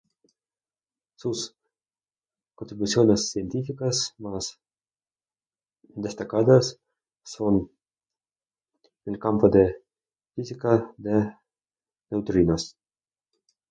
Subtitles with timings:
[1.13, 1.55] Sus
[2.55, 4.59] contribuciones científicas más
[5.83, 6.79] destacadas
[7.23, 7.69] son
[9.05, 9.83] en el campo de
[10.33, 11.37] física de
[12.09, 12.75] neutrinos.